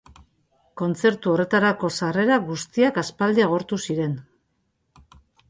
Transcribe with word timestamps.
Kontzertu 0.81 1.33
horretarako 1.33 1.91
sarrera 1.97 2.39
guztiak 2.47 2.99
aspaldi 3.03 3.45
agortu 3.49 3.81
ziren. 3.91 4.19